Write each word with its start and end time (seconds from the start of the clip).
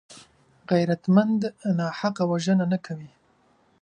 غیرتمند 0.71 1.41
ناحقه 1.79 2.23
وژنه 2.31 2.65
نه 2.71 2.77
کوي 2.85 3.09